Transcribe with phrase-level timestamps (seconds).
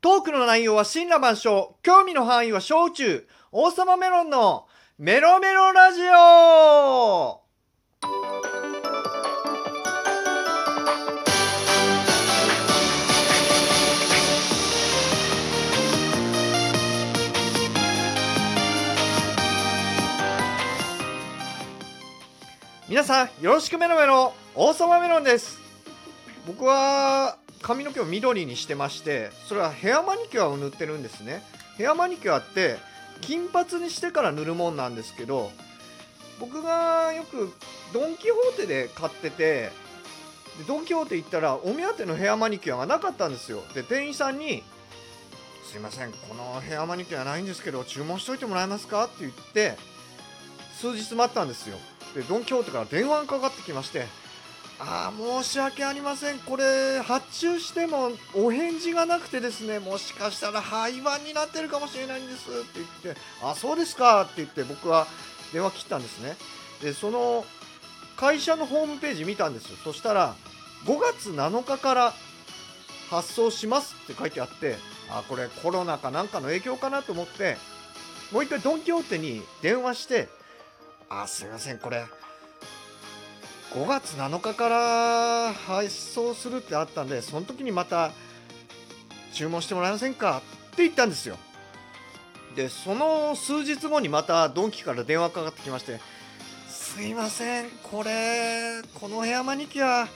[0.00, 7.40] トークの内容は神羅万象興味の範囲は小中王様メロンのメロメロラジオ。
[22.88, 25.58] 皆さんよろしくメロメロ王様メロンです。
[26.46, 31.42] 僕は髪の毛を緑にしてましてそれはヘアマニキュアを塗ってるんですね。
[31.76, 32.76] ヘアマニキュアって
[33.20, 35.50] 金髪にしてから塗るもんなんですけど
[36.40, 37.52] 僕がよく
[37.92, 39.70] ドン・キホーテで買ってて
[40.58, 43.62] でドン・キホーテ行ったらお目当てのヘアマニキュアがなかったんですよ。
[43.74, 44.62] で店員さんに
[45.70, 49.76] 「すいませんこのヘアマニキュアないんですけど注文しといてもらえますか?」って言って
[50.80, 51.78] 数日待ったんですよ。
[52.14, 54.06] でドン・キホーテから電話がかかってきまして
[54.80, 56.38] あ申し訳ありません。
[56.38, 65.06] これ発注してもお返事がなくてですねもしかしたら廃盤になってるかもしれないんですって言ってあそうですかって言って僕は
[65.52, 66.36] 電話切ったんですね。
[66.80, 67.44] でその
[68.16, 69.76] 会社のホームページ見たんですよ。
[69.82, 70.36] そしたら
[70.84, 72.14] 5月7日から
[73.10, 74.76] 発送しますって書いてあって
[75.10, 77.56] あこれコロナかなんかの影響かなと思って
[78.32, 80.28] もう一回ドン・キホーテに電話して
[81.08, 82.04] あすいませんこれ
[83.74, 88.12] 5月7日から配送するってあったんでその時にまた
[89.32, 90.42] 注文してもらえませんか？
[90.72, 91.36] って言ったんですよ。
[92.56, 96.00] でその数日後にまたドンキから電話かかってきまして
[96.68, 100.08] 「すいませんこれこのヘアマニキュア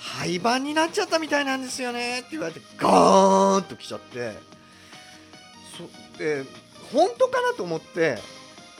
[0.00, 4.32] 廃盤になっちゃったみたいなんですよね」って言われてガーンと来ちゃって。
[5.76, 6.44] そで
[6.92, 8.18] 本当かなと思って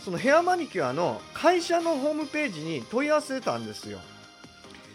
[0.09, 3.99] そのヘアマニキュアの会社のホームページに問い合わせたんですよ。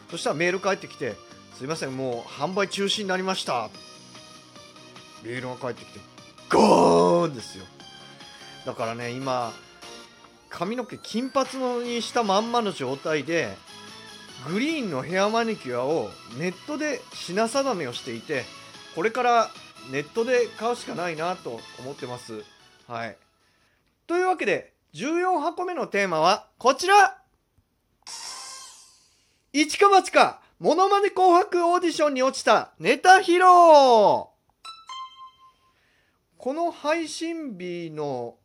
[0.10, 1.16] そしたらメール返ってきて
[1.56, 3.70] 「すいませんもう販売中止になりました」
[5.22, 6.00] メールが返ってきて
[6.50, 7.66] ゴーンですよ。
[8.66, 9.54] だからね今
[10.50, 13.56] 髪の毛金髪のにしたまんまの状態で
[14.48, 18.46] グリーンのヘアマニキュアをネットで品定めをしていて
[18.96, 19.52] これから
[19.92, 22.44] ネットで買うしかないなと思ってます。
[22.88, 23.16] はい。
[24.08, 27.18] というわけで14箱目のテーマはこちら
[29.52, 33.42] 一か八かモノマネ紅白オーディションに落ちたネタ披露
[36.38, 38.36] この配信日の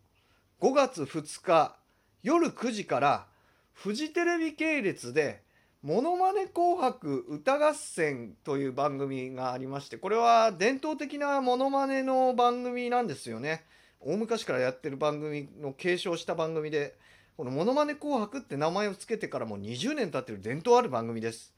[0.62, 1.76] 5月2日
[2.22, 3.26] 夜9時から
[3.75, 5.42] フジテレビ系列で
[5.84, 13.66] 「モノマネ紅白歌合戦」という番組がありましてこれは伝統的なモノマネの番組なんですよね。
[14.00, 16.97] 大昔からやってる番組の継承した番組で
[17.36, 21.54] この「ものまね紅白」って名前を付けてからもう20年経ってる伝統ある番組です。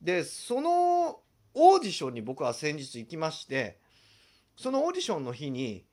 [0.00, 1.20] でその
[1.54, 3.78] オーディションに僕は先日行きまして
[4.56, 5.86] そのオーディションの日に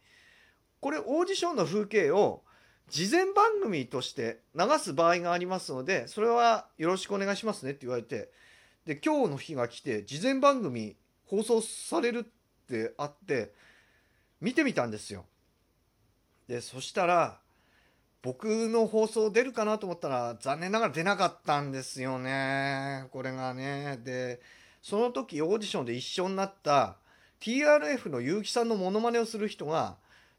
[0.82, 2.44] これオーディションの風景を
[2.90, 8.30] 事前番組として流す場合がありますのでそれはよろしくお願いしますねって言われて
[8.86, 12.24] で今日の日が来て事前番組放送されるっ
[12.68, 13.54] てあって
[14.42, 15.26] 見てみたんですよ。
[16.48, 17.40] でそしたら
[18.22, 23.06] 僕の放送出るかなと思ったら残念ながら出なかったんですよね。
[23.12, 24.00] これがね。
[24.04, 24.42] で
[24.82, 26.98] その時オーディションで一緒になった
[27.42, 29.98] TRF の結城さんのモノマネをする人が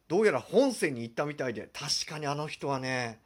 [0.09, 3.21] どうやら本戦に行ったみたいで確かにあの人はね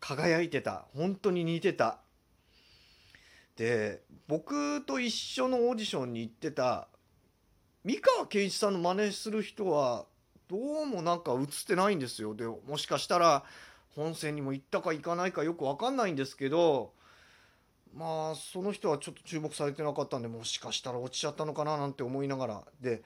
[0.00, 0.86] 輝いてた。
[0.94, 1.98] 本当に似てた。
[3.56, 6.88] で僕と一緒のオーディションに行ってた
[7.84, 10.06] 三河健一さんの真似する人は
[10.52, 13.42] どうもなんか映ってないんですよでもしかしたら
[13.96, 16.92] 本戦にも行ったか行かないかよく分かんないんですけど
[17.96, 23.02] まあその人はちょっと注目されてなかったんでもしかしたら落ちちゃったのかななんて思いながらで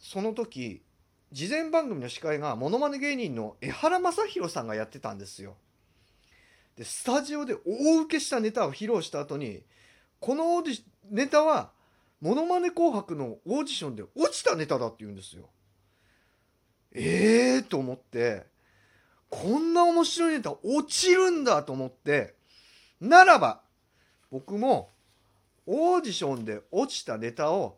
[0.00, 0.82] その時
[1.30, 5.54] 事前番組の司会がモノマネ芸人の江原正宏さんがやってたんですよ。
[6.74, 9.62] でスタジオで大受けしたネタを披露した後に
[10.18, 11.70] このオーディネタは
[12.20, 15.48] モノマネ紅白のオーディションで落ちたネタだって言うんですよ。
[16.92, 18.46] ええー、と思って
[19.28, 22.34] こんな面白いネタ落ちるんだと思って
[23.00, 23.60] ならば
[24.30, 24.90] 僕も
[25.66, 27.76] オーディションで落ちたネタを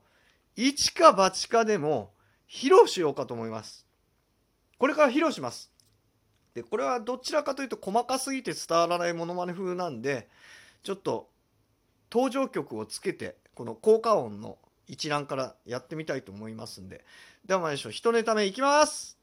[0.57, 2.13] 一か八かでも
[2.49, 3.87] 披露しようかと思います。
[4.79, 5.71] これから披露します。
[6.55, 10.29] でこれはどちらかというと細かすぎて伝わらないモノマネ風なんで
[10.83, 11.29] ちょっと
[12.13, 14.59] 登場曲をつけてこの効果音の
[14.91, 17.05] 一覧からやってみたいと思いますんで。
[17.47, 17.93] では参りましょう。
[17.93, 19.17] 一ネタ目いきます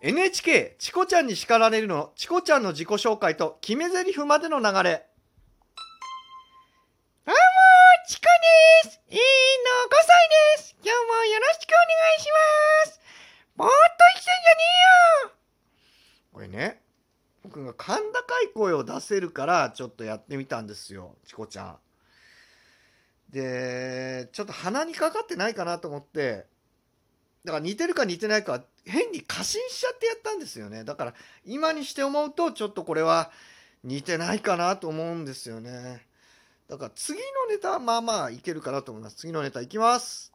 [0.00, 5.08] ！NHK チコちゃんに叱られるのチコちゃんの自己紹介と決め台詞までの流れ。
[7.26, 7.40] どうも
[8.06, 8.22] チコ
[8.84, 9.24] ですいいの5
[9.90, 12.28] 歳です今日もよろしくお願いし
[12.86, 13.00] ます
[13.56, 13.76] ぼーっと
[14.16, 14.62] 生きてんじゃね
[15.24, 15.32] えよ
[16.32, 16.81] これね、
[17.52, 21.76] 君が甲高い声を出せるからちょっとやってみたんですよチコちゃん。
[23.30, 26.46] でちょっと鼻にかかってないかなと思って
[27.44, 30.84] だから似てるか似てないか変に過信しちゃってやったんですよね。
[30.84, 31.14] だから
[31.44, 33.30] 今にして思うとちょっとこれは
[33.84, 36.06] 似てないかなと思うんですよね。
[36.68, 39.16] だから次のネタはまあまあいけるかなと思います。
[39.16, 40.31] 次のネタいきます。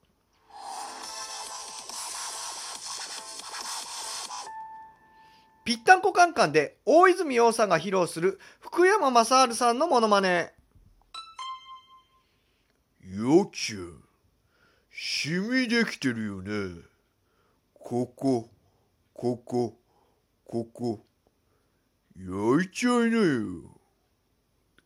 [5.67, 10.53] ぴったんこカンカンで大泉洋さんが披露する福山雅治さんのモノマネ。
[13.03, 14.01] よちゃん
[14.89, 16.81] シミできてるよね。
[17.73, 18.47] ここ
[19.13, 19.77] ここ
[20.45, 21.03] ここ。
[22.15, 23.63] 焼いちゃいなよ。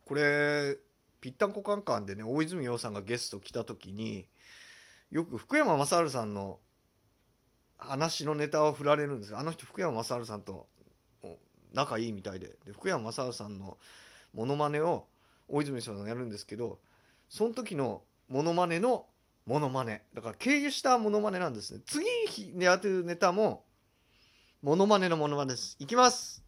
[0.04, 0.78] これ
[1.22, 4.26] ぴったんこカンカンでね大泉洋さんがゲスト来た時に
[5.12, 6.58] よく福山雅治さんの
[7.82, 9.36] 話のネタを振られるんです。
[9.36, 10.68] あの人福山雅治さんと
[11.74, 12.48] 仲いいみたいで。
[12.66, 13.78] で福山雅治さんの
[14.34, 15.08] モノマネを
[15.48, 16.80] 大泉さんがやるんですけど
[17.28, 19.06] その時のモノマネの
[19.46, 20.04] モノマネ。
[20.14, 21.82] だから経由したモノマネなんですね。
[21.86, 22.06] 次
[22.54, 23.66] にやってるネタも
[24.62, 25.76] モノマネのモノマネです。
[25.80, 26.44] いきます。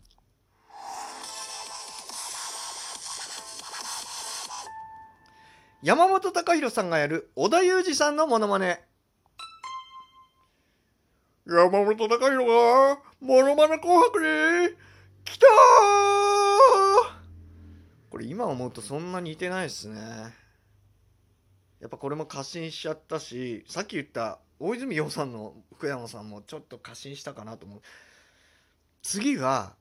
[5.82, 8.86] 山本隆弘さんがやる織田裕二さんのモノマネ。
[11.46, 14.76] 山本隆弘がモノマネ紅白に
[15.26, 15.46] 来た
[18.10, 20.00] これ今思うとそんな似てないですね。
[21.82, 27.82] やっぱこれも過信しちゃったしさっき言った大泉洋さんの福山さんもちょっと過信したかなと思う。
[29.02, 29.76] 次は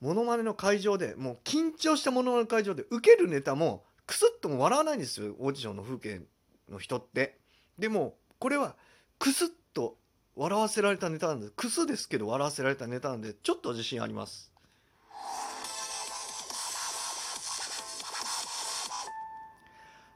[0.00, 6.22] モノマネの会場でもう緊張したモノマネの会場で受けるネタもクスッとも笑わないんですよオーディションの風景
[6.68, 7.38] の人って。
[7.78, 8.74] でもこれは
[9.20, 9.96] クスッと
[10.36, 14.52] 笑わせられたネタなんでクスですけど笑わせられたネタなんでちょっと自信あります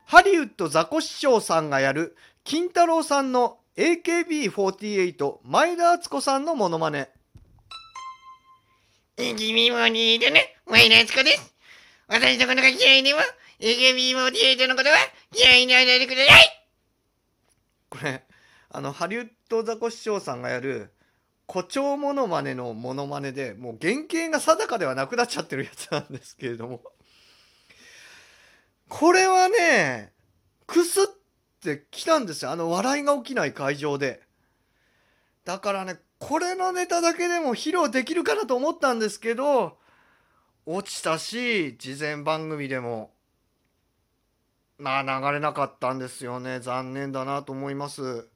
[0.04, 7.10] ハリウッドザコシショウさんがやる金太郎さんの AKB48 前田敦子さんのモノマネ
[9.16, 11.54] 君も似てね、前田敦子です。
[12.08, 13.20] 私のことが嫌いでも、
[13.60, 14.96] AKB48 のことは
[15.36, 16.66] 嫌いにならないでください。
[17.90, 18.24] これ
[18.70, 20.92] あのハリウッドザコシショウさんがやる
[21.48, 26.80] 誇張モノマネのモノマネでもう原型が定かではなくなっちゃってるやつなんですけれども。
[28.88, 30.12] これはね
[30.66, 31.06] クスっ
[31.62, 32.52] てきたんですよ。
[32.52, 34.22] あの笑いが起きない会場で。
[35.44, 39.78] だからねこれのネタだけでも披露できるかなと思ったんですけど
[40.64, 43.10] 落ちたし事前番組でも
[44.78, 46.60] まあ流れなかったんですよね。
[46.60, 48.28] 残念だなと思います。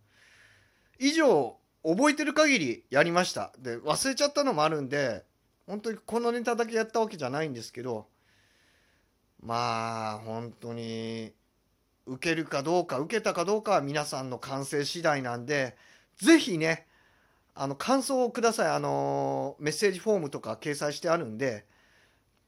[1.05, 3.53] 以上覚えてる限りやりました。
[3.59, 5.23] で忘れちゃったのもあるんで
[5.67, 8.07] 本当にこのネタだけやったわけじゃないんですけど
[9.43, 11.33] まあ本当に
[12.07, 15.77] 受けるかどうか受けたかどうかは皆さんの感性次第なんで
[16.17, 16.87] 是非ね
[17.55, 18.69] あの感想をください。
[18.69, 21.67] あのメッセージフォームとか掲載してあるんで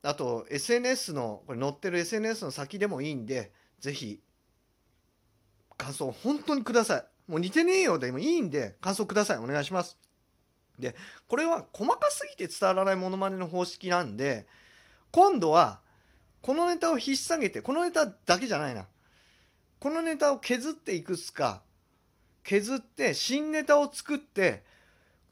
[0.03, 4.23] あと SNS のこれ載ってる SNS の先でもいいんで是非
[5.77, 7.05] 感想を本当にください。
[7.27, 9.39] もう似てねえよでもいいんで感想ください。
[9.39, 9.99] お願いします。
[10.79, 10.95] で
[11.27, 14.47] これは細かすぎて伝わらないモノマネの方式なんで
[15.11, 15.81] 今度は
[16.43, 18.87] このネタを引っ提げてこのネタだけじゃないな。
[19.79, 21.63] このネタを削っていくつか。
[22.45, 24.63] 削って新ネタを作って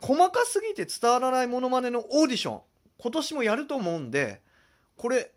[0.01, 2.61] 細かすぎて伝わらないモノマネのオーディション。
[2.99, 4.41] 今年もやると思うんで
[4.97, 5.31] これ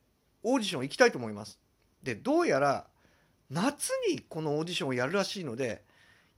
[0.44, 1.60] オーディション行きたいと思います。
[2.02, 2.88] でどうやら
[3.50, 5.84] 夏にこのオーディションをやるらしいので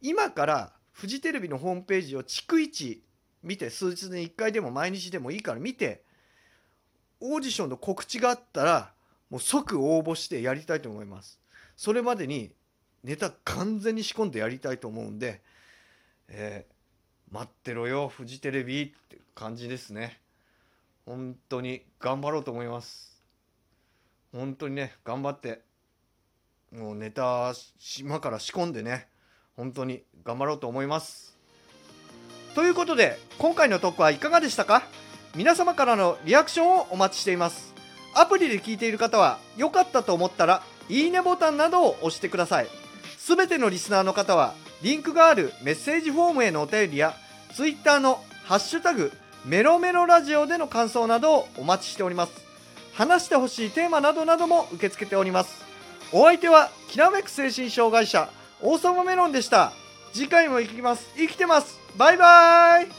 [0.01, 3.03] 今からフジテレビのホームページを逐一
[3.43, 6.03] 見て数日に1回でも毎日でもいいから見て
[7.21, 8.91] オーディションの告知があったら
[9.29, 11.39] もう即応募してやりたいと思います。
[11.75, 12.51] それまでに
[13.03, 15.41] ネタ完全に仕込んでやりたいと思うんで、
[16.27, 20.19] えー、待ってろよフジテレビって感じですね。
[21.05, 23.21] 本当に頑張ろうと思います。
[24.31, 25.61] 本当にね頑張って
[26.71, 29.07] もうネタ島から仕込んでね
[29.59, 31.37] 本当に頑張ろうと思います。
[32.55, 34.83] ということで今回のトークはいかがでしたか？
[35.35, 37.75] 皆様からのリアクションをお待ちしています。
[38.15, 42.67] アプリで聞いている方は良かったと思ったらいいねボタンなどを押してください。
[43.17, 47.13] すべてのリスナーの方はリンクがあるメッセージフォームへのお便りや
[47.53, 49.11] Twitter のハッシュタグ
[49.43, 52.31] メロメロラジオでの感想などをお待ちしております。
[52.93, 55.65] 話してほしいテーマなどなども受け付けております。
[56.13, 58.29] お相手はきらめく精神障害者
[58.61, 59.71] 王様メロンでした。
[60.11, 61.11] 次回も行きます。
[61.15, 61.79] 生きてます。
[61.97, 62.98] バイバイ。